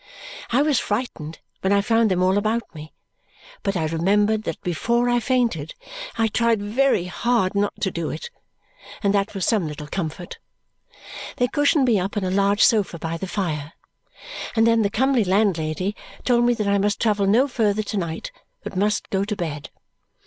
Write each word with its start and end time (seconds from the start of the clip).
I 0.49 0.63
was 0.63 0.79
frightened 0.79 1.41
when 1.59 1.71
I 1.71 1.81
found 1.81 2.09
them 2.09 2.23
all 2.23 2.35
about 2.39 2.73
me, 2.73 2.91
but 3.61 3.77
I 3.77 3.85
remembered 3.85 4.45
that 4.45 4.59
before 4.61 5.07
I 5.07 5.19
fainted 5.19 5.75
I 6.17 6.27
tried 6.27 6.59
very 6.59 7.05
hard 7.05 7.53
not 7.53 7.79
to 7.81 7.91
do 7.91 8.09
it; 8.09 8.31
and 9.03 9.13
that 9.13 9.35
was 9.35 9.45
some 9.45 9.67
little 9.67 9.85
comfort. 9.85 10.39
They 11.37 11.47
cushioned 11.47 11.85
me 11.85 11.99
up 11.99 12.17
on 12.17 12.23
a 12.23 12.31
large 12.31 12.63
sofa 12.63 12.97
by 12.97 13.17
the 13.17 13.27
fire, 13.27 13.73
and 14.55 14.65
then 14.65 14.81
the 14.81 14.89
comely 14.89 15.23
landlady 15.23 15.95
told 16.25 16.45
me 16.45 16.55
that 16.55 16.67
I 16.67 16.79
must 16.79 16.99
travel 16.99 17.27
no 17.27 17.47
further 17.47 17.83
to 17.83 17.97
night, 17.97 18.31
but 18.63 18.75
must 18.75 19.07
go 19.11 19.23
to 19.23 19.35
bed. 19.35 19.69